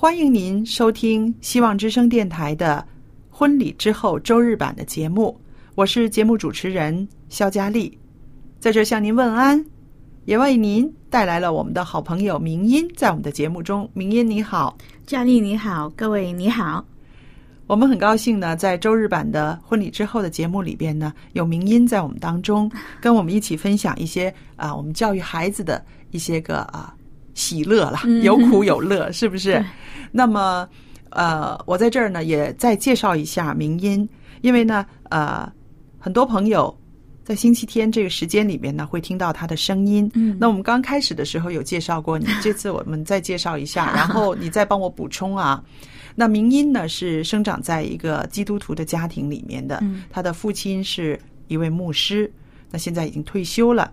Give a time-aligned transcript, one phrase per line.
[0.00, 2.86] 欢迎您收听希望之声电台的
[3.28, 5.36] 婚礼之后周日版的节目。
[5.74, 7.98] 我是节目主持人肖佳丽，
[8.60, 9.62] 在这向您问安，
[10.24, 16.84] 也为您带来了我们的好朋友明音，在我们的节目中，明音你好，佳丽你好，各位你好。
[17.66, 26.94] 我们很高兴呢，在周日版的婚礼之后的节目里边呢，有明音在我们当中，跟我们一起分享一些啊，我们教育孩子的一些个啊。
[27.38, 29.64] 喜乐了，有苦有乐，是不是？
[30.10, 30.68] 那么，
[31.10, 34.06] 呃，我在这儿呢，也再介绍一下明音，
[34.40, 35.50] 因为呢，呃，
[36.00, 36.76] 很多朋友
[37.22, 40.10] 在星期天这个时间里面呢，会听到他的声音。
[40.14, 45.62] 嗯，那我们刚开始的时候有介绍过你，这次我们再介绍一下， 然后你再帮我补充啊。
[46.16, 49.80] 那明音呢，是生长在一个基督徒的家庭里面的，
[50.10, 52.28] 他的父亲是一位牧师，
[52.72, 53.92] 那现在已经退休了，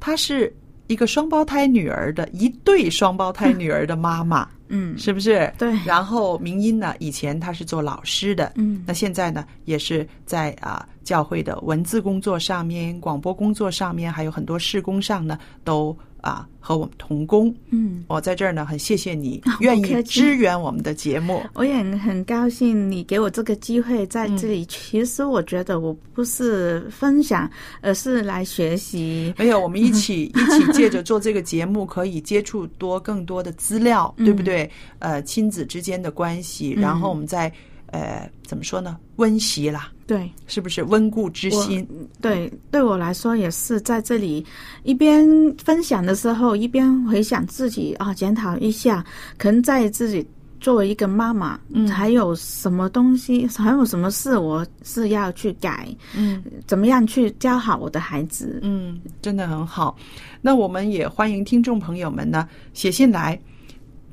[0.00, 0.50] 他是。
[0.86, 5.52] 一个双胞胎女儿的一对双胞胎女儿的妈妈，嗯，是不是？
[5.58, 5.72] 对。
[5.84, 15.96] 然后明英呢，以前她是做老师的，嗯，那现在呢，也是在啊教会的文字工作上面、广播工作上面，还有很多事工上呢，都。
[16.24, 24.64] 啊，和我们同工，嗯，我在这儿呢，很谢谢你 愿意支援我们的节目，我也很高兴你给我这个机会在这里。
[24.64, 27.48] 其实我觉得我不是分享，
[27.82, 29.34] 而是来学习。
[29.36, 34.70] 没有，我们一起 一起借着做这个节目，可以接触多更多的资料，对不对？
[35.00, 37.52] 呃，亲子之间的关系，然后我们再。
[37.94, 38.98] 呃，怎么说呢？
[39.16, 41.86] 温习啦，对，是不是温故知新？
[42.20, 44.44] 对，对我来说也是在这里
[44.82, 45.24] 一边
[45.58, 49.04] 分享的时候，一边回想自己啊，检讨一下，
[49.38, 50.26] 可能在自己
[50.58, 58.58] 作为一个妈妈，嗯，还有什么东西，还有什么事，我是要去改，嗯，怎么样去教好我的孩子？
[58.64, 59.96] 嗯，真的很好。
[60.40, 63.40] 那我们也欢迎听众朋友们呢写信来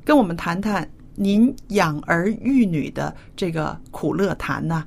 [0.06, 0.88] 跟我们谈谈。
[1.16, 4.86] 您养儿育女的这个苦乐谈呢，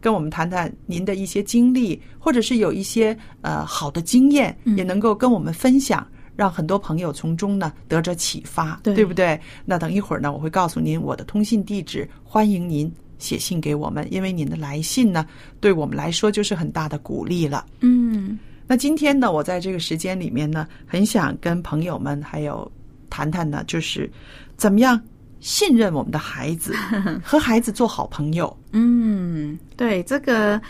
[0.00, 9.38] 跟我们谈谈您的一些经历，或者是有一些呃好的经验，也能够跟我们分享，让很多朋友从中呢得着启发，对不对？
[9.64, 15.26] 那等一会儿呢，我会告诉您我的通信地址，欢迎您写信给我们，因为您的来信呢，
[15.60, 17.66] 对我们来说就是很大的鼓励了。
[17.80, 22.70] 嗯，那今天呢，我在这个时间里面呢，很想跟朋友们还有
[23.10, 24.08] 谈谈呢，就是
[24.56, 25.00] 怎么样。
[25.40, 26.74] 信任我们的孩子，
[27.22, 28.54] 和孩子做好朋友。
[28.72, 30.60] 嗯，对这个，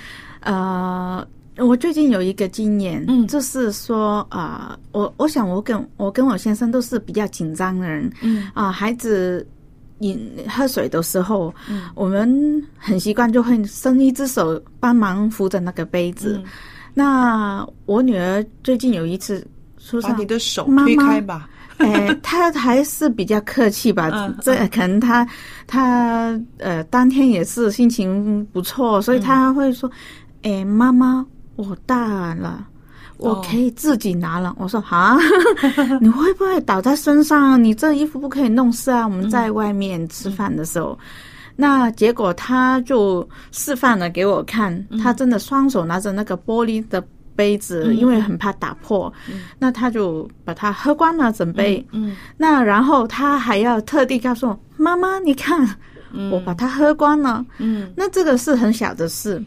[0.41, 8.49] 呃，我最近有一个经验，嗯，就是说，啊，我我想我跟我跟我先生都是比较紧张的人，嗯。
[8.55, 9.47] 啊，孩子
[10.01, 16.41] 饮喝水的时候，嗯，我们很习惯就会伸一只手帮忙扶着那个杯子。
[16.95, 19.47] 那我女儿最近有一次
[19.89, 21.49] 说：“把你的手推开吧。
[21.79, 24.11] ”哎，他还是比较客气吧？
[24.43, 25.25] 这可能他
[25.65, 29.89] 他呃，当天也是心情不错，所以他会说
[30.43, 31.25] ：“哎，妈妈，
[31.55, 32.67] 我大了，
[33.19, 35.17] 我可以自己拿了。”我说：“啊，
[36.03, 37.63] 你会不会倒在身上？
[37.63, 39.07] 你这衣服不可以弄湿啊！
[39.07, 40.99] 我们在外面吃饭的时候，
[41.55, 47.01] 那结果他就示范了给我看，他真的双手拿着那个玻璃的。”
[47.39, 47.97] 杯子，嗯。
[47.97, 49.13] 因为很怕打破，
[49.61, 51.87] 那他就把它喝光了，整杯。
[51.93, 52.17] 嗯。
[52.37, 55.77] 那然后他还要特地告诉我妈妈，你看，
[56.13, 56.31] 嗯。
[56.33, 57.45] 我把它喝光了。
[57.59, 59.43] 嗯，那这个是很小的事，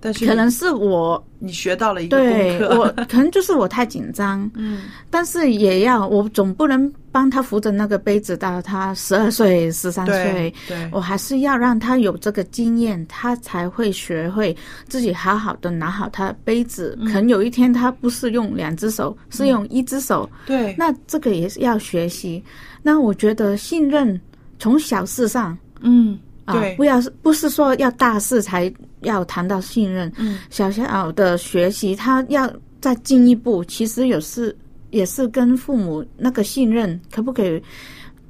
[0.00, 4.82] 但是可能是我你学到了一个对功课，我可能就是我太紧张， 嗯。
[5.10, 10.52] 但是也要我总不能帮他扶着那个杯子到他十二岁、十三岁。
[10.68, 14.54] 对，我还是要让他有这个经验，他才会学会
[14.86, 16.96] 自己好好的拿好他的杯子。
[17.00, 17.06] 嗯。
[17.06, 22.42] 可能有一天他不是用两只手，是用一只手，对，那这个也是要学习。
[22.82, 24.20] 那我觉得信任
[24.58, 32.50] 从小事上嗯啊，对不要是不是说要大事才要谈到信任，嗯小小的学习，他要
[32.80, 34.56] 再进一步，其实有是
[34.90, 37.62] 也是跟父母那个信任可不可以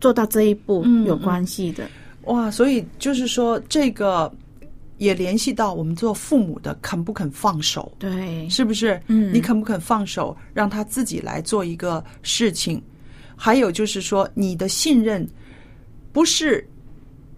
[0.01, 1.85] 做到这一步嗯有关系的。
[2.23, 4.33] 哇，所以就是说这个
[4.99, 9.01] 也联系到我们做父母的肯不肯放手，对，是不是？
[9.09, 12.83] 嗯你肯不肯放手，让他自己来做一个事情？
[13.37, 15.29] 还有就是说，你的信任
[16.11, 16.67] 不是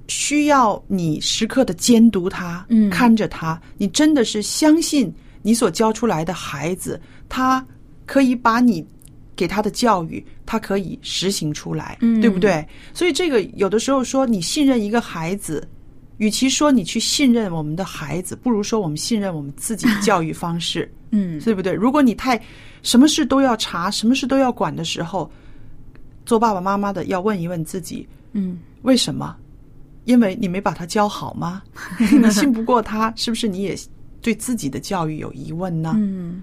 [0.09, 5.13] 需要你时刻的监督他，嗯看着他，你真的是相信
[5.43, 7.65] 你所教出来的孩子，他
[8.05, 8.85] 可以把你
[9.37, 12.67] 给他的教育，他可以实行出来，嗯对不对？
[12.93, 15.67] 所以这个有的时候说你信任一个孩子。
[16.19, 20.93] 与其说你去信任我们的孩子，不如说我们信任我们自己的教育方式。
[21.13, 21.73] 嗯，对不对？
[21.73, 22.43] 如果你太
[22.83, 25.31] 什么事都要查，什么事都要管的时候，
[26.27, 29.37] 做爸爸妈妈的要问一问自己，嗯为什么？
[30.09, 31.63] 因为你没把他教好吗？
[32.01, 33.77] 你信不过他，是不是你也
[34.23, 35.93] 对自己的教育有疑问呢？
[35.97, 36.43] 嗯，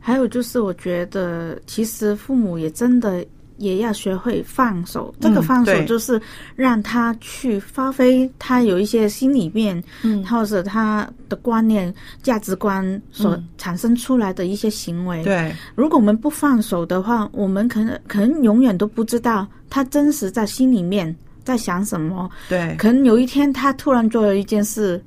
[0.00, 3.24] 还有就是，我觉得其实父母也真的
[3.58, 5.14] 也要学会放手。
[5.20, 6.20] 这个嗯放手就是
[6.56, 21.14] 让他去发挥他有一些心里面，嗯或者他的观念、价值观所嗯产生出来的一些行为。，对，如果我们不放手的话，我们可能可能永远都不知道他真实在心里面
[21.44, 22.30] 在想什么。
[22.48, 25.02] 对，可能有一天他突然做了一件事，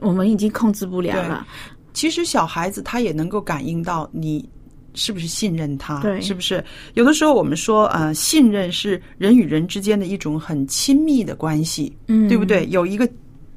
[0.00, 1.46] 我们已经控制不了了。
[1.92, 4.48] 其实小孩子他也能够感应到你
[4.94, 6.64] 是不是信任他，对是不是？
[6.94, 12.66] 有的时候我们说，呃，信任是人与人之间的一种很亲密的关系，嗯，对不对？
[12.70, 13.08] 有一个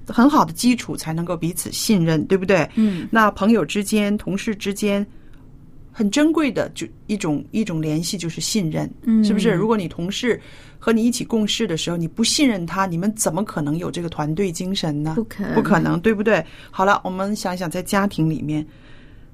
[0.07, 2.69] 很好的基础，才能够彼此信任，对不对？
[2.75, 5.05] 嗯那朋友之间、同事之间，
[5.91, 9.51] 很珍贵的就一种一种联系就是信任，嗯是不是？
[9.51, 10.39] 如果你同事
[10.85, 15.13] 和你一起共事的时候，你不信任他，你们怎么可能有这个团队精神呢？
[15.15, 16.45] 不可能不可能，对不对？
[16.69, 18.63] 好了，我们想想，在家庭里面，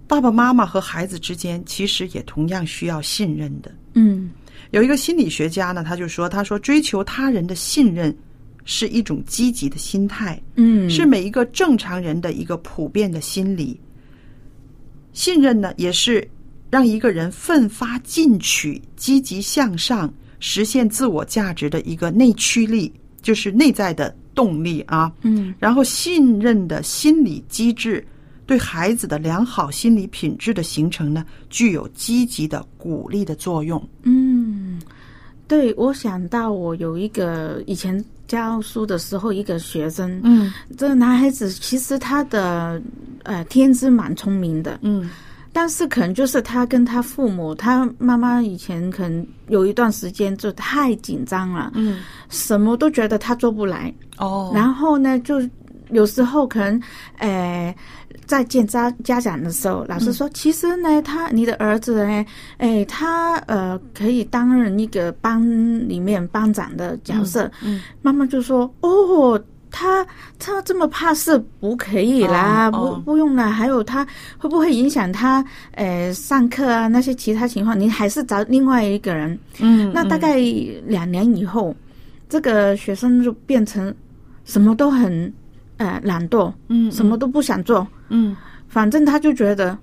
[0.08, 3.70] 爸爸妈妈和孩子之间，其实也同样需要信任的。
[3.96, 4.32] 嗯
[4.70, 8.18] 有一个心理学家呢，他就说，他说追求他人的信任
[8.64, 13.78] 是一种积极的心态，嗯，是每一个正常人的一个普遍的心理。
[15.12, 16.26] 信任呢，也是
[16.70, 22.92] 让一个人奋发进取、积极向上、实现自我价值的一个内驱力，
[23.22, 25.10] 就是内在的动力啊。
[25.22, 25.56] 嗯。
[25.58, 28.06] 然后，信任的心理机制
[28.46, 33.82] 对孩子的良好心理品质的形成呢，具有积极的鼓励的作用。
[34.04, 34.82] 嗯，
[35.48, 40.52] 对，我想到我有一个以前教书的时候，一个学生，嗯。
[40.78, 42.82] 这个男孩子其实他的
[43.24, 45.10] 呃天资蛮聪明的，嗯
[45.54, 52.00] 但是可能就是他跟他父母，他妈妈以前可能有一段时间就太紧张了，嗯，
[52.30, 55.42] 什么都觉得他做不来，哦，然后呢，就
[55.90, 56.82] 有时候可能，
[57.18, 57.76] 呃，
[58.26, 62.26] 在见家家长的时候，老师说，嗯其实呢，他你的儿子呢，
[62.58, 65.42] 哎，他呃可以担任一个班
[65.90, 67.52] 里面班长的角色。
[67.62, 69.42] 嗯妈妈就说，哦。
[69.72, 70.06] 他
[70.38, 73.50] 他这么怕事不可以啦，不不用啦。
[73.50, 74.06] 还有他
[74.38, 75.44] 会不会影响他
[75.76, 77.80] 呃上课啊那些其他情况？
[77.80, 79.40] 你还是找另外一个人。
[79.60, 80.38] 嗯，那大概
[80.86, 81.74] 两年以后，
[82.28, 83.94] 这个学生就变成
[84.44, 85.34] 什么都很
[85.78, 88.36] 呃懒惰，嗯什么都不想做，嗯
[88.68, 89.78] 反正他就觉得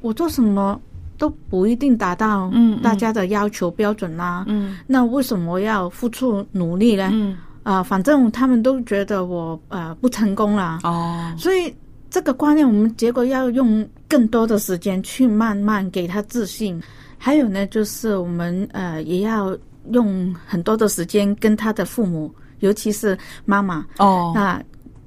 [0.00, 0.80] 我做什么
[1.16, 2.50] 都不一定达到
[2.82, 7.10] 大家的要求标准啦、嗯那为什么要付出努力呢？
[7.12, 11.74] 嗯啊、反正他们都觉得我呃不成功啦，哦，所以
[12.10, 16.80] 这个观念我们结果要用更多的时间去慢慢给他自信。
[17.16, 19.56] 还有呢，就是我们呃也要
[19.92, 22.30] 用很多的时间跟他的父母，
[22.60, 24.62] 尤其是妈妈，哦，那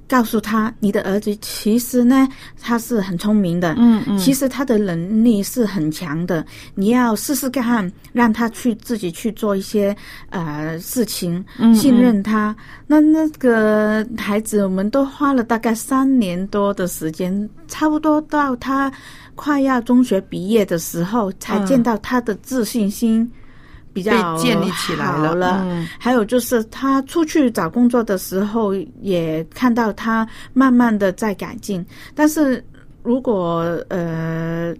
[0.08, 2.26] 告诉他，你的儿子其实呢，
[2.60, 9.94] 他是很聪明的，嗯嗯其实他的能力是很强的，你要试试看，让他去自己去做一些
[10.30, 12.56] 呃事情，嗯信任他。
[12.86, 18.90] 那那个孩子，我们都花了大概三年多的时间，差不多到他
[19.34, 23.30] 快要中学毕业的时候，才嗯见到他的自信心。
[23.98, 31.84] 比较被建立起来了，嗯还有就是他出去找工作的时候，也看到他慢慢的在改进。
[32.14, 32.64] 但是
[33.02, 34.74] 如果呃，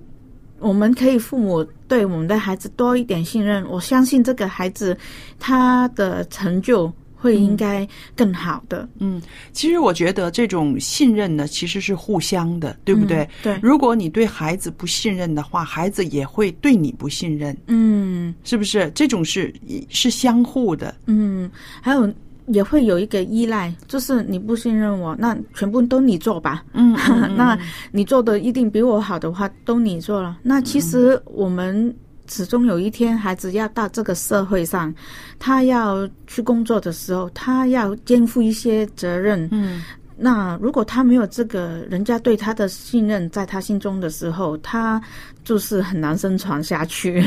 [0.59, 4.97] 我们可以父母对我们的孩子多一点信任，我相信这个孩子
[5.39, 9.21] 他的成就会应该更好的，嗯，
[9.53, 13.25] 其实我觉得这种信任呢，其实是互相的，对不对？
[13.25, 18.91] 嗯对如果你对孩子不信任的话，孩子也会对你不信任，嗯是不是？
[18.95, 19.53] 这种是
[19.89, 20.95] 是相互的。
[21.07, 22.13] 嗯，还有。
[22.51, 26.65] 也会有一个依赖，就是你不信任我，那全部都你做吧。
[26.73, 26.97] 嗯
[27.37, 27.59] 那
[27.93, 30.39] 你做的一定比我好的话，都你做了。
[30.43, 31.95] 那其实我们
[32.29, 34.95] 始终有一天，孩子要到这个社会上，
[35.39, 39.49] 他要去工作的时候，他要肩负一些责任。
[39.51, 39.83] 嗯
[40.21, 45.01] 那如果他没有这个人家对他的信任，在他心中的时候，他
[45.45, 47.23] 就是很难生存下去。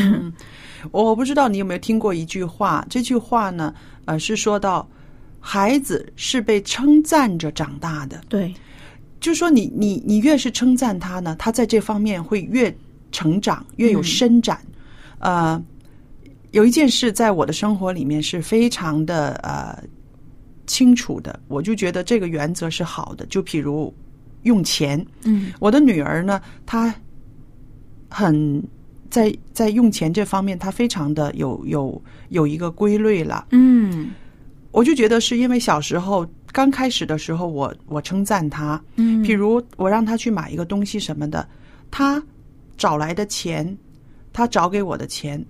[0.92, 4.86] 我不知道你有没有听过一句话，这句话呢，呃，是说到
[5.40, 8.54] 孩子是被称赞着长大的，对，
[9.22, 12.76] 就说你你你越是称赞他呢，他在这方面会越
[13.14, 14.60] 成长，越有伸展。
[15.22, 15.64] 呃，
[16.52, 19.82] 有一件事在我的生活里面是非常的呃
[20.68, 23.26] 清楚的，我就觉得这个原则是好的。
[23.28, 23.94] 就譬如
[24.44, 25.54] 用钱，嗯。
[25.60, 26.94] 我的女儿呢，她
[28.10, 28.62] 很
[29.10, 33.48] 在在用钱这方面，她非常的有有有一个规律了。
[33.52, 34.12] 嗯。
[34.72, 41.46] 我就觉得是因为小时候刚开始的时候我，我称赞他，嗯，比如我让他去买一个东西什么的，
[41.92, 42.24] 他
[42.78, 43.78] 找来的钱，
[44.34, 45.44] 她找给我的钱。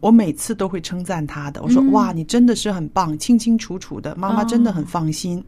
[0.00, 5.42] 我每次都会称赞他的，我说：“嗯哇，你真的是很棒，清清楚楚的，妈妈真的很放心。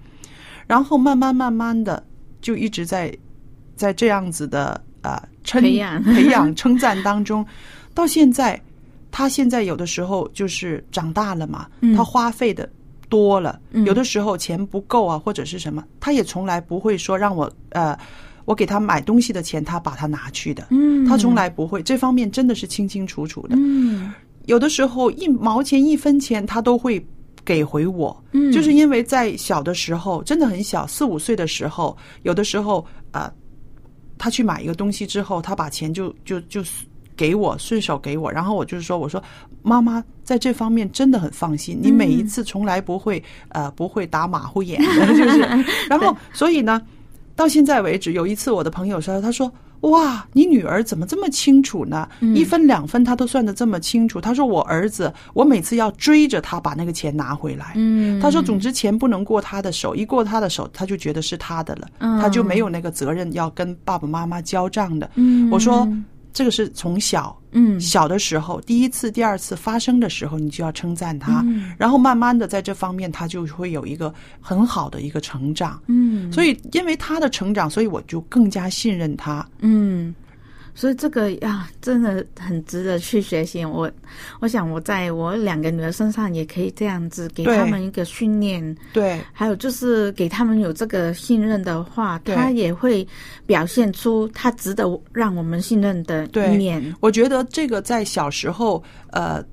[0.67, 2.03] 然后慢慢慢慢的，
[2.41, 3.15] 就一直在
[3.77, 7.47] 在这样子的呃称培养培养称赞当中，
[7.95, 8.61] 到现在，
[9.11, 12.69] 他现在有的时候就是长大了嘛，嗯他花费的
[13.09, 17.97] 多了，嗯有的时候钱不够啊，或者是什么，他也从来不会说让我呃，
[18.49, 23.55] 我给他买东西的钱，他把它拿去的，嗯，他从来不会，这方面真的是清清楚楚的。
[23.59, 24.11] 嗯。
[24.47, 27.07] 有的时候一毛钱一分钱他都会
[27.45, 28.51] 给回我，嗯。
[28.51, 33.31] 就是因为在小的时候，真的很小，四五岁的时候，有的时候呃，
[34.17, 36.65] 他去买一个东西之后，他把钱就就就
[37.15, 39.23] 给我，顺手给我，然后我就是说，我说
[39.61, 45.39] 妈妈在这方面真的很放心，你每一次从来不会呃不会打马虎眼的，就是，
[45.91, 46.81] 然后所以呢，
[47.39, 49.51] 到现在为止，有一次我的朋友说，他说。
[49.83, 52.09] 哇，你女儿怎么这么清楚呢？
[52.35, 54.21] 一分两分他都算得这么清楚。
[54.21, 57.75] 他说我儿子，我每次要追着他把那个钱拿回来。
[57.77, 65.09] 嗯，他说，总之钱不能过他的手，一过他的手，他就觉得是他的了，嗯他就没有那个责任要跟爸爸妈妈交账的。
[65.15, 65.89] 嗯我说，
[66.39, 67.81] 这个是从小嗯。
[67.81, 71.75] 小的时候，第一次、第二次发生的时候，你就要称赞他，嗯。
[71.77, 75.83] 然后慢慢的在这方面，他就会有一个很好的一个成长。
[75.89, 79.45] 嗯，所以，因为他的成长，所以我就更加信任他。
[79.59, 80.15] 嗯，
[80.79, 83.65] 所以这个呀，真的很值得去学习。
[83.65, 83.91] 我
[84.39, 93.05] 我想我在我两个女儿身上也可以这样子给他们一个训练，对，还有就是给他们有这个信任的话，他也会
[93.45, 96.95] 表现出他值得让我们信任的对一面。
[97.01, 98.81] 我觉得这个在小时候，
[99.11, 99.45] 呃，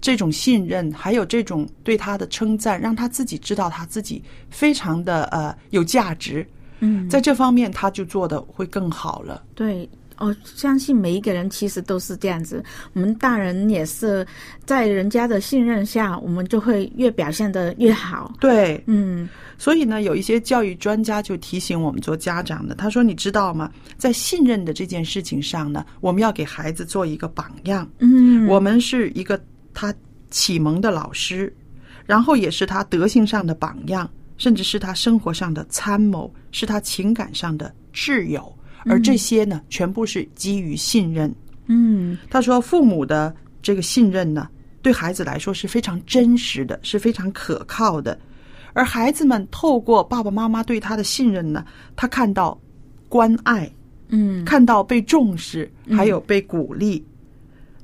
[0.00, 6.44] 这种信任，还有这种对他的称赞，让他自己知道他自己非常的呃有价值，
[6.80, 9.44] 嗯，在这方面他就做的会更好了。
[9.54, 9.88] 对。
[10.18, 14.26] 我相信每一个人其实都是这样子，我们大人也是
[14.64, 18.32] 在人家的信任下，我们就会越表现的越好。
[18.40, 23.70] 对，嗯所以呢，有一些教育专家就提醒我们做家长的，他说：“你知道吗？
[23.96, 27.88] 在信任的这件事情上呢，我们要给孩子做一个榜样。
[27.98, 29.40] 嗯，我们是一个
[29.72, 29.94] 他
[30.30, 31.54] 启蒙的老师，
[32.04, 38.52] 然后也是他德性上的榜样，甚至是他生活上的参谋，是他情感上的挚友。
[38.86, 41.34] 而这些呢，全部是基于信任。
[41.66, 44.48] 嗯他说，父母的这个信任呢，
[44.82, 48.18] 对孩子来说是非常真实的，是非常可靠的。
[48.74, 51.64] 而孩子们透过爸爸妈妈对他的信任呢，
[51.96, 52.60] 他看到
[53.08, 53.70] 关爱，
[54.08, 57.04] 嗯看到被重视，还有被鼓励。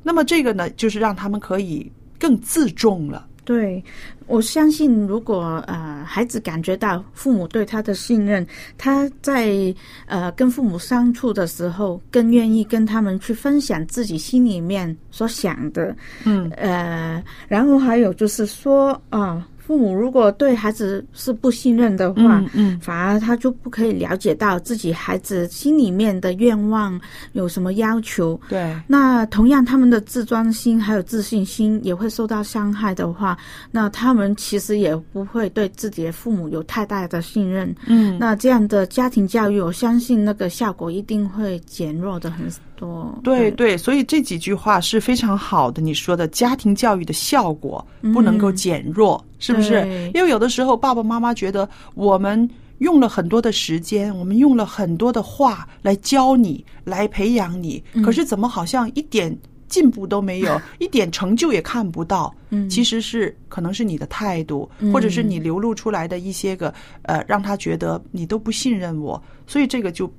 [0.02, 3.26] 那么这个呢，就是让他们可以更自重了。
[3.50, 3.83] 对，
[4.28, 8.47] 我相信，如果呃孩子感觉到父母对他的信任，
[8.78, 9.75] 他在
[10.07, 15.97] 呃跟父母相处的时候，更愿意跟他们去分享自己心里面所想的。
[16.25, 19.45] 嗯呃，然后还有就是说啊。
[19.70, 27.00] 父母如果对孩子是不信任的话，嗯嗯反而他就不可以了解到自己孩子心里面的愿望
[27.34, 28.40] 有什么要求。
[28.48, 33.38] 对，那同样，他们的自尊心还有自信心也会受到伤害的话，
[33.70, 37.72] 那他们其实也不会对自己的父母有太大的信任。
[37.86, 42.50] 嗯那这样的家庭教育，我相信那个效果一定会减弱的很
[42.80, 43.20] 多。
[43.22, 45.82] 对对，所以这几句话是非常好的。
[45.82, 50.10] 你说的家庭教育的效果不能够减弱，是不是？
[50.14, 59.37] 因为有的时候爸爸妈妈觉得我们用了很多的时间，我们用了很多的话来教你，来培养你，可是怎么好像一点
[59.68, 62.34] 进步都没有， 一点成就也看不到？
[62.52, 66.72] 嗯其实是可能是你的态度，嗯或者是你流露出来的一些个
[67.02, 70.10] 呃，让他觉得你都不信任我，所以这个就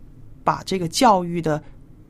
[0.44, 1.62] 把这个教育的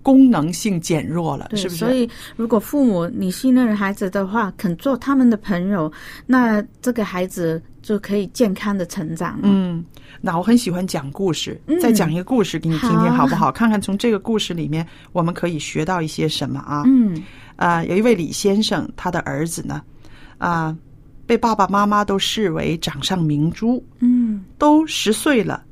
[0.01, 1.77] 功能性减弱了，是不是？
[1.77, 5.91] 所以，如果父母你信任孩子的话，肯做他们的朋友，
[6.25, 9.83] 那这个孩子就可以健康的成长。，嗯，
[10.21, 13.51] 那我很喜欢讲故事，嗯再讲一个故事给你听听好好不好？
[13.51, 16.83] 看看从这个故事里面我们可以学到一些什么啊？
[16.85, 17.21] 嗯
[17.55, 19.83] 啊、有一位李先生，他的儿子呢，
[20.39, 20.75] 啊、
[21.27, 25.63] 被爸爸妈妈都视为掌上明珠，嗯都十岁了，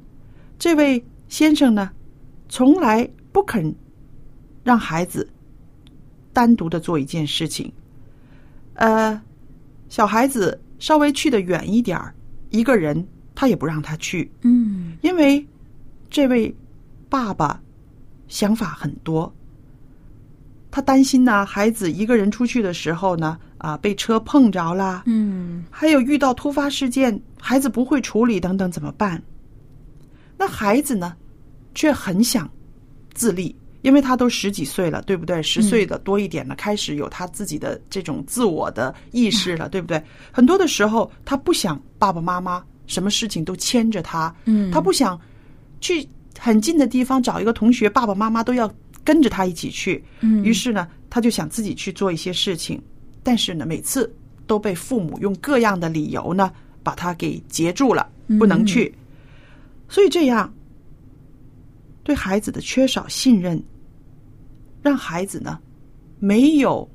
[0.60, 1.90] 这位先生呢，
[2.48, 3.74] 从来不肯
[4.64, 5.28] 让孩子
[6.34, 7.72] 单独的做一件事情。
[8.76, 9.22] 呃，
[9.90, 12.14] 小孩子稍微去的远一点儿，
[12.50, 14.98] 一个人他也不让他去，嗯。
[15.02, 15.46] 因为
[16.10, 16.54] 这位
[17.10, 17.62] 爸爸
[18.28, 19.34] 想法很多，
[20.72, 25.66] 他担心呢，孩子一个人出去的时候呢，啊，被车碰着啦，嗯。
[25.70, 29.22] 还有遇到突发事件，孩子不会处理等等怎么办？
[30.38, 31.16] 那孩子呢，
[31.76, 32.50] 却很想
[33.14, 35.42] 自立，因为他都十几岁了，对不对？
[35.42, 40.02] 十岁的多一点了，开始有他自己的这种自我的意识了， 对不对？
[40.32, 45.20] 很多的时候，他不想爸爸妈妈什么事情都牵着他，嗯，他不想
[45.80, 46.08] 去
[46.38, 48.70] 很近的地方找一个同学，爸爸妈妈都要
[49.04, 50.04] 跟着他一起去。
[50.22, 52.82] 嗯于是呢，他就想自己去做一些事情，
[53.24, 54.14] 但是呢，每次
[54.46, 56.52] 都被父母用各样的理由呢，
[56.84, 58.10] 把他给截住了，
[58.40, 58.94] 不能去。
[59.88, 60.54] 所以这样
[62.10, 63.64] 对孩子的缺少信任，
[64.82, 65.60] 让孩子呢
[66.18, 66.90] 没有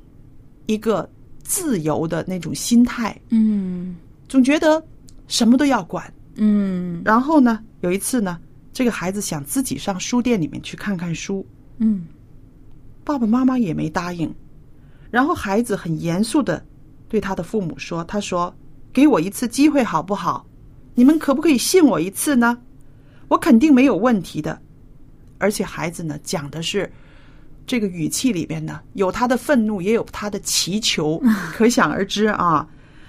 [0.65, 1.09] 一个
[1.41, 3.95] 自由的那种心态，嗯
[4.27, 4.85] 总觉得
[5.29, 6.13] 什么都要管。
[6.35, 8.37] 嗯然后呢，有一次呢，
[8.73, 11.47] 这个孩子想自己上书店里面去看看书，
[11.77, 12.05] 嗯
[13.05, 14.29] 爸爸妈妈也没答应。
[15.09, 16.61] 然后孩子很严肃的
[17.07, 18.53] 对他的父母说：“他说，
[18.91, 20.45] 给我一次机会好不好？
[20.93, 22.57] 你们可不可以信我一次呢？
[23.29, 24.61] 我肯定没有问题的。”
[25.37, 26.91] 而且孩子呢讲的是
[27.67, 31.21] 这个语气里边呢，有他的愤怒，也有他的祈求，
[31.53, 32.67] 可想而知啊。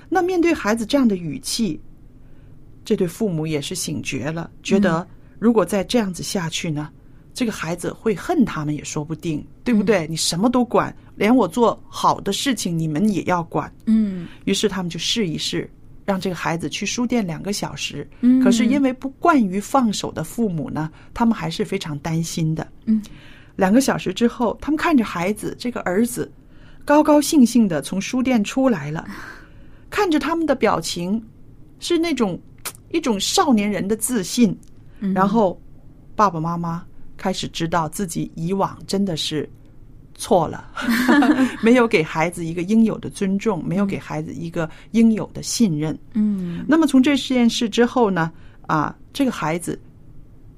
[0.08, 1.80] 那面对孩子这样的语气，
[2.84, 5.06] 这对父母也是醒觉了，觉得
[5.38, 6.88] 如果再这样子下去呢，
[7.34, 10.06] 这个孩子会恨他们也说不定，对不对？
[10.08, 13.70] 你什么都管，连我做好的事情你们也要管。
[13.86, 15.68] 嗯于是他们就试一试，
[16.06, 18.08] 让这个孩子去书店两个小时。
[18.22, 22.66] 嗯可是因为不惯于放手的父母呢，他们还是非常担心的。
[22.86, 23.02] 嗯，
[23.56, 26.32] 两个小时之后，他们看着孩子这个儿子
[26.84, 29.06] 高高兴兴的从书店出来了，
[29.90, 31.22] 看着他们的表情
[31.80, 32.40] 是那种
[32.92, 34.56] 一种少年人的自信。
[35.00, 35.60] 嗯然后
[36.14, 36.82] 爸爸妈妈
[37.18, 39.46] 开始知道自己以往真的是
[40.16, 40.72] 错了，
[41.62, 45.96] 没有给孩子一个应有的尊重，没有给孩子一个应有的信任。
[46.14, 48.32] 嗯那么从这件事之后呢，
[48.66, 49.78] 啊，这个孩子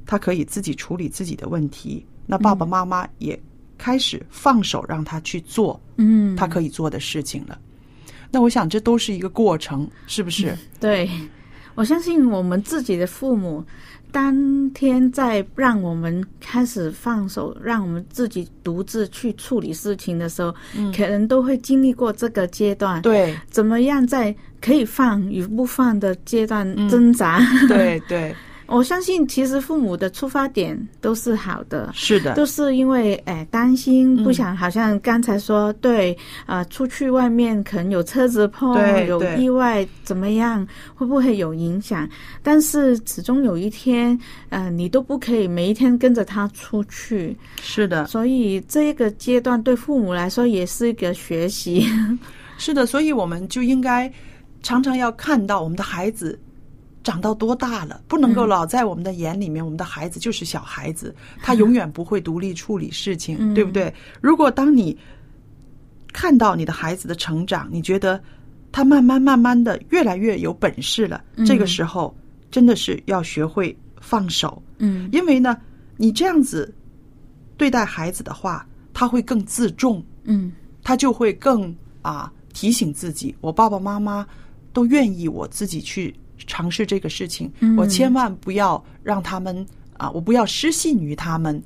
[0.07, 3.38] 他可以自己处理自己的问题，那爸爸妈妈也
[3.77, 7.59] 开始放手让他去做嗯，他可以做的事情了。
[8.31, 10.57] 那我想这都是一个过程，是不是？
[10.79, 11.09] 对，
[11.75, 13.64] 我相信我们自己的父母，
[14.12, 20.54] 当天在让我们开始放手，让我们自己独自去处理事情的时候，
[20.96, 27.42] 可能都会经历过这个阶段。，对怎么样在可以放与不放的阶段嗯挣扎？
[27.68, 28.34] 对 对，
[28.68, 31.90] 我相信，其实父母的出发点都是好的。
[31.94, 38.76] 是的，都是因为哎担心，嗯不想好像刚才说对啊、出去外面可能有车子碰，
[39.07, 42.07] 有意外怎么样，会不会有影响？
[42.42, 44.18] 但是始终有一天，
[44.50, 51.88] 呃，你都不可以每一天跟着他出去，是的，所以这个阶段对父母来说也是一个学习。
[52.59, 54.12] 是的，所以我们就应该
[54.62, 56.38] 常常要看到我们的孩子
[57.09, 63.55] 长到多大了，不能够老在我们的眼里面，我们的孩子就是小孩子，他永远不会独立处理事情，嗯。
[63.55, 63.90] 对不对？
[64.21, 64.94] 如果当你
[66.12, 68.21] 看到你的孩子的成长，你觉得
[68.71, 72.14] 他慢慢慢慢的越来越有本事了，这个时候
[72.51, 75.09] 真的是要学会放手，嗯。
[75.11, 75.57] 因为呢，
[75.97, 76.75] 你这样子
[77.57, 80.53] 对待孩子的话，他会更自重，嗯。
[80.85, 84.27] 他就会更啊提醒自己，我爸爸妈妈
[84.75, 86.14] 都愿意我自己去
[86.46, 91.62] 尝试这个事情，嗯我千万不要让他们啊，我不要失信于他们，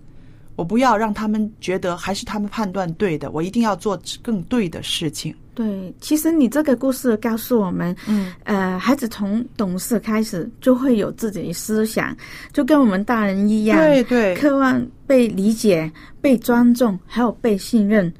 [0.57, 5.35] 我不要让他们觉得还是他们判断对的，我一定要做更对的事情。
[5.55, 12.17] 对，其实你这个故事告诉我们，嗯，呃，孩子从懂事开始就会有自己的思想，
[12.55, 18.11] 就跟我们大人一样，对对渴望被理解、被尊重，还有被信任。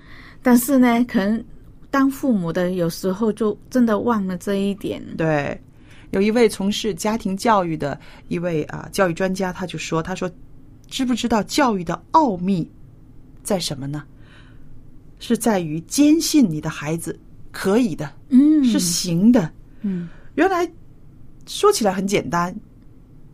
[0.43, 1.43] 但是呢，可能
[1.91, 5.03] 当父母的有时候就真的忘了这一点。
[5.17, 5.59] 对，
[6.13, 7.99] 有一位从事家庭教育的
[8.29, 10.31] 一位啊教育专家，他就说：“他说，
[10.87, 12.71] 知不知道教育的奥秘
[13.43, 14.05] 在什么呢？
[15.19, 17.19] 是在于坚信你的孩子
[17.51, 19.51] 可以的，嗯，是行的。
[19.83, 20.69] 嗯原来
[21.47, 22.55] 说起来很简单，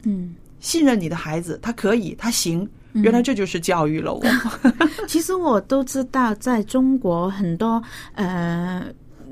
[0.03, 2.69] 嗯，信任你的孩子，他可以，他行。
[2.95, 4.23] 原来这就是教育了我。
[5.07, 7.81] 其实我都知道，在中国很多
[8.15, 8.85] 呃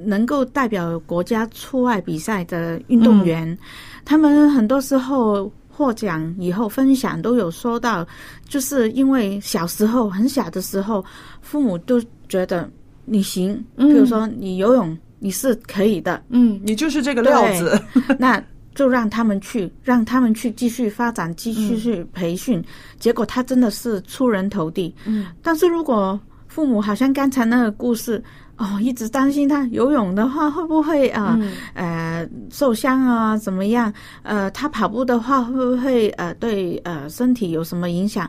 [0.04, 3.56] 能够代表国家出外比赛的运动员，
[4.04, 8.06] 他们很多时候获奖以后分享都有说到，
[8.48, 11.04] 就是因为小时候很小的时候，
[11.40, 12.68] 父母都觉得
[13.04, 17.80] 你行，嗯比如说你游泳你是可以的，嗯，你就是这个料子。
[18.18, 18.42] 那
[18.74, 22.62] 就让他们去，让他们去继续发展，继续去培训。
[22.98, 24.94] 结果他真的是出人头地。
[25.06, 28.22] 嗯，但是如果父母好像刚才那个故事
[28.58, 33.92] 哦，一直担心他游泳的话会不会啊、嗯呃受伤啊怎么样？
[34.22, 38.28] 呃，他跑步的话会不会呃对呃身体有什么影响？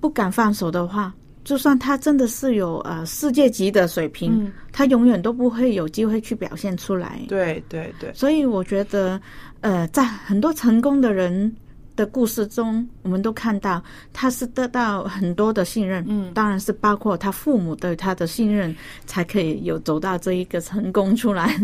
[0.00, 1.12] 不敢放手的话。
[1.44, 7.20] 就算他真的是有呃世界级的水平，嗯他永远都不会有机会去表现出来。
[7.28, 9.20] 对对对，所以我觉得，
[9.60, 11.54] 呃，在很多成功的人
[11.96, 13.82] 的故事中，我们都看到
[14.12, 18.74] 他是得到很多的信任，嗯当然是包括他父母对他的信任，
[19.06, 21.58] 才可以有走到这一个成功出来。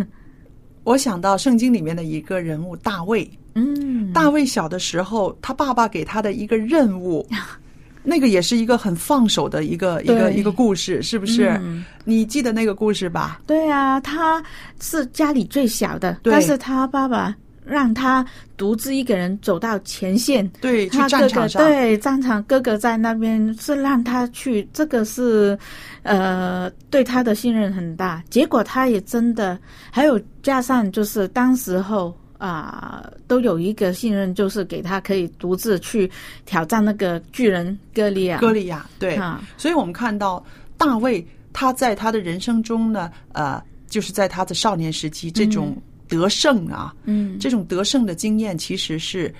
[0.84, 3.30] 我想到圣经里面的一个人物大卫。
[3.54, 7.24] 嗯，大卫小的时候，他爸爸给他的一个任务，
[8.02, 11.50] 那个也是一个很放手的一个一个一个故事，是不是？
[11.62, 13.40] 嗯你记得那个故事吧？
[13.46, 14.42] 对啊，他
[14.80, 17.32] 是家里最小的，但是他爸爸
[17.72, 18.24] 让他
[18.56, 25.58] 独自一个人走到前线，对，去他哥哥战场上，对战场哥哥在那边是让他去，这个是
[26.02, 28.22] 呃对他的信任很大。
[28.28, 29.58] 结果他也真的，
[29.90, 36.10] 还有加上就是当时候啊、都有一个信任，就是给他可以独自去
[36.44, 38.38] 挑战那个巨人歌利亚。
[38.38, 40.44] 歌利亚，对，啊，所以我们看到
[40.76, 45.80] 大卫他在他的人生中呢，呃，就是在他的少年时期这种
[46.12, 49.34] 得胜啊，嗯，这种得胜的经验，其实是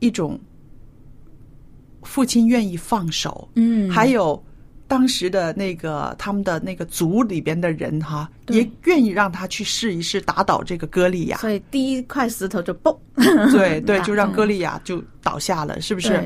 [0.00, 0.38] 一种
[2.02, 4.42] 父亲愿意放手，嗯，还有
[4.86, 8.58] 当时的那个他们的那个族里边的人哈，对。
[8.58, 11.38] 也愿意让他去试一试打倒这个歌利亚。
[11.38, 12.94] 所以第一块石头就嘣，
[13.50, 16.22] 对对， 就让歌利亚就倒下了，是不是？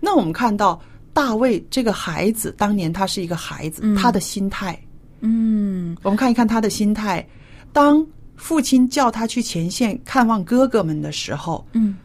[0.00, 0.80] 那我们看到
[1.12, 3.96] 大卫这个孩子，当年他是一个孩子，嗯。
[3.96, 4.78] 他的心态，
[5.20, 5.96] 嗯。
[6.02, 7.26] 我们看一看他的心态。
[7.72, 8.06] 当
[8.42, 11.96] 父亲叫他去前线看望哥哥们的时候，嗯，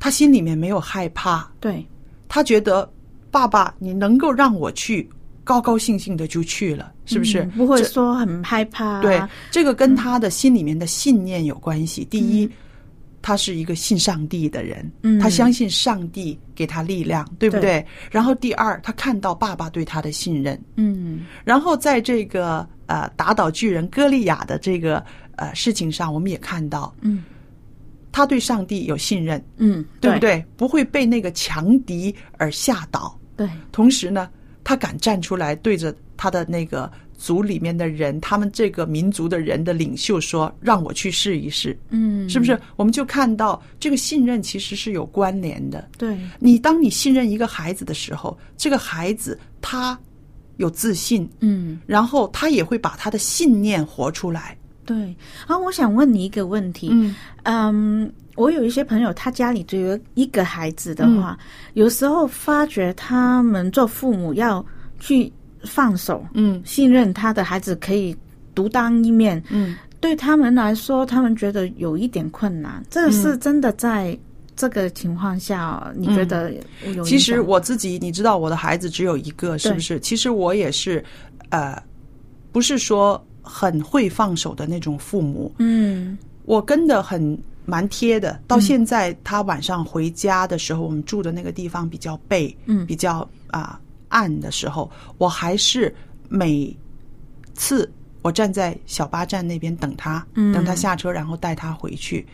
[0.00, 1.86] 他心里面没有害怕，对，
[2.26, 2.90] 他觉得
[3.30, 5.08] 爸爸，你能够让我去，
[5.44, 7.44] 高高兴兴的就去了，是不是？
[7.44, 9.02] 嗯不会说很害怕、啊？
[9.02, 9.22] 对，
[9.52, 12.04] 这个跟他的心里面的信念有关系。
[12.06, 12.50] 第一，
[13.22, 17.62] 他是一个信上帝的人，嗯他相信上帝给他力量，对不对？
[17.62, 25.04] 对然后第二，他看到爸爸对他的信任，嗯然后在这个呃打倒巨人歌利亚的这个
[25.42, 27.24] 呃事情上，我们也看到嗯
[28.12, 30.44] 他对上帝有信任，嗯，对不对？
[30.56, 33.18] 不会被那个强敌而吓倒。
[33.36, 34.28] 对，同时呢，
[34.62, 42.60] 他敢站出来对着他的那个族里面的人，他们这个民族的人的领袖说：“让我去试一试。”嗯，是不是？
[42.76, 45.88] 我们就看到这个信任其实是有关联的。
[45.96, 49.98] 对，你当你信任一个孩子的时候，这个孩子他
[50.58, 51.80] 有自信，嗯。
[51.86, 54.54] 然后他也会把他的信念活出来。
[54.84, 55.14] 对，
[55.46, 57.14] 啊，我想问你一个问题，嗯。
[57.44, 61.38] 嗯，我有一些朋友，他家里只有一个孩子的话，
[61.74, 64.64] 有时候发觉他们做父母要
[64.98, 65.32] 去
[65.64, 66.60] 放手，嗯。
[66.64, 68.16] 信任他的孩子可以
[68.54, 69.76] 独当一面，嗯。
[70.00, 72.84] 对他们来说，他们觉得有一点困难。
[72.90, 74.18] 这个是真的在
[74.56, 76.52] 这个情况下，你觉得
[76.96, 77.04] 有？
[77.04, 80.00] 其实我自己，你知道，我的孩子只有一个，是不是？
[80.00, 81.04] 其实我也是，
[81.50, 81.80] 呃，
[82.50, 85.52] 不是说很会放手的那种父母。
[85.58, 88.40] 嗯，我跟的很蛮贴的。
[88.46, 93.78] 到现在，他晚上回家的时候，我们住的那个地方比较背，嗯比较啊、
[94.08, 95.94] 暗的时候，我还是
[96.28, 96.74] 每
[97.54, 97.90] 次
[98.22, 102.26] 我站在小巴站那边等他，嗯等他下车，然后带他回去。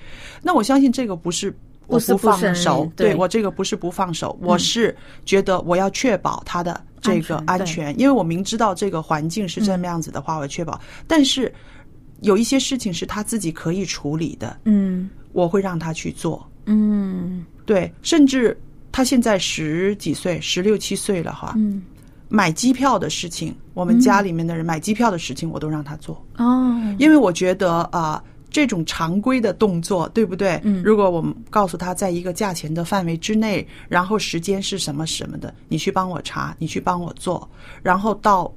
[0.42, 1.54] 那我相信这个不是
[1.86, 4.94] 我不放胜手任，对嗯我这个不是不放手，我是
[5.24, 10.80] 觉得我要确保他的这个安全因为我明知道这个环境是这么样子的话，我确保。
[11.06, 11.52] 但是
[12.20, 15.08] 有一些事情是他自己可以处理的，嗯。
[15.32, 16.44] 我会让他去做。
[16.66, 17.44] 嗯。
[17.64, 18.58] 对，甚至
[18.90, 21.82] 他现在十几岁，十六七岁了哈，嗯。
[22.30, 30.60] 买机票的事情，我们家里面的人买机票的事情，我都让他做，哦，因为我觉得啊、这种常规的动作，对不对？
[30.64, 37.48] 嗯如果我们告诉他在一个价钱的范围之内，然后时间是什么什么的，你去帮我查，你去帮我做，
[37.82, 38.52] 然后到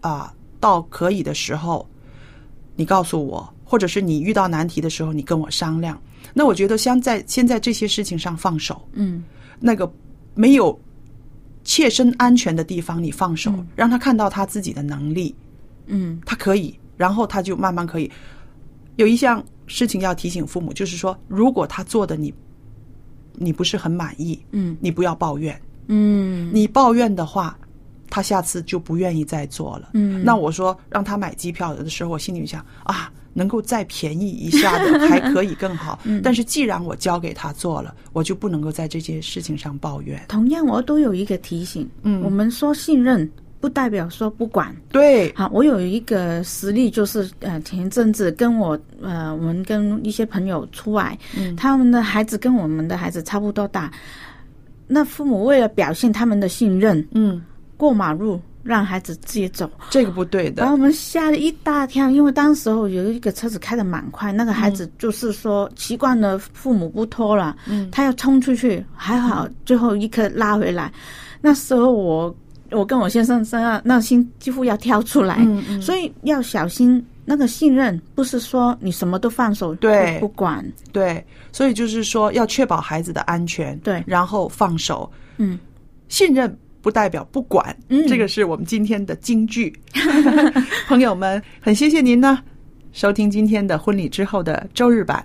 [0.00, 1.88] 啊、到可以的时候，
[2.76, 6.00] 你告诉我，或者是你遇到难题的时候，你跟我商量。
[6.32, 9.22] 那我觉得像在现在这些事情上放手，嗯
[9.60, 9.90] 那个
[10.34, 10.78] 没有
[11.62, 15.34] 切身安全的地方，你放手，嗯让他看到他自己的能力，
[15.86, 18.10] 嗯他可以，然后他就慢慢可以。
[18.96, 22.32] 有一项事情要提醒父母，就是说，如果他做的你
[23.34, 25.60] 你不是很满意，嗯你不要抱怨。
[25.88, 27.58] 嗯你抱怨的话，
[28.08, 29.90] 他下次就不愿意再做了。
[29.94, 35.98] 嗯那我说让他买机票的时候，我心里想啊，能够再便宜一下的还可以更好。
[36.04, 40.24] 嗯但是既然我交给他做了，我就不能够在这件事情上抱怨。
[40.28, 43.28] 同样，我都有一个提醒，嗯我们说信任，
[43.64, 44.76] 不代表说不管。
[44.90, 51.56] 对，好，我有一个实例，就是呃，前一阵子跟我呃，我们跟一些朋友出来，嗯。
[51.56, 53.90] 他们的孩子跟我们的孩子差不多大，
[54.86, 57.40] 那父母为了表现他们的信任，嗯，
[57.78, 60.62] 过马路让孩子自己走，这个不对的。
[60.62, 60.70] 把。
[60.70, 67.90] 我们吓了一大跳，因为当时候有一个车子开的蛮快，那个孩子就是说习惯了父母不拖了，嗯。
[67.90, 70.92] 他要冲出去，还好最后一刻拉回来。
[71.40, 72.34] 那时候我
[72.70, 75.82] 我跟我先生这样那心几乎要跳出来，嗯嗯。
[75.82, 77.04] 所以要小心。
[77.26, 80.18] 那个信任不是说你什么都放手对。
[80.20, 84.04] 不不管，对，所以就是说要确保孩子的安全，对。
[84.06, 85.58] 然后放手，嗯，
[86.08, 88.06] 信任不代表不管，嗯。
[88.06, 89.74] 这个是我们今天的金句。
[90.86, 92.38] 朋友们，很谢谢您呢，
[92.92, 95.24] 收听今天的婚礼之后的周日版，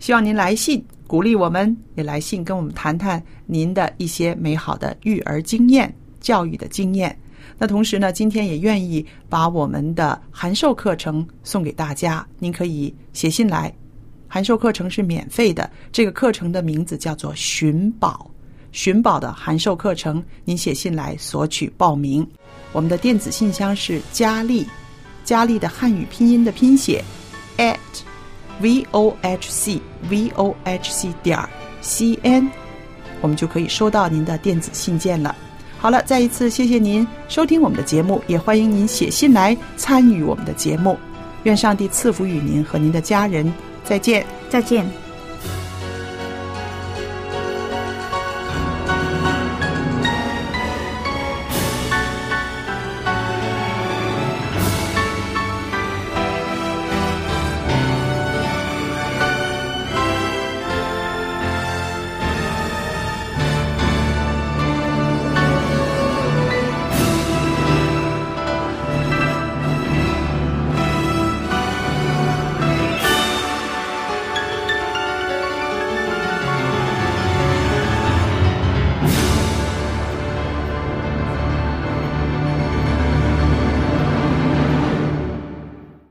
[0.00, 5.90] 希望您来信鼓励我们，也来信跟我们谈谈您的一些美好的育儿经验、
[6.22, 7.14] 教育的经验。
[7.58, 13.70] 那同时呢，今天也愿意把我们的函授课程送给大家，您可以写信来。
[14.26, 18.30] 函授课程是免费的，这个课程的名字叫做“寻宝”，
[18.72, 22.26] 寻宝的函授课程，您写信来索取报名。
[22.72, 24.66] 我们的电子信箱是佳丽，
[25.22, 27.04] 佳丽的汉语拼音的拼写
[27.58, 27.76] at
[28.60, 31.38] v o h c v o h c 点
[31.82, 32.48] c n，
[33.20, 35.36] 我们就可以收到您的电子信件了。
[35.82, 40.96] 好了，再一次谢谢您收听我们的节目，也欢迎您写信来参与我们的节目。
[41.42, 44.24] 愿上帝赐福与您和您的家人，再见。
[44.48, 44.86] 再见。